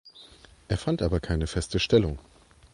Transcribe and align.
Er 0.67 0.77
fand 0.79 1.03
aber 1.03 1.19
keine 1.19 1.45
feste 1.45 1.77
Stellung. 1.77 2.17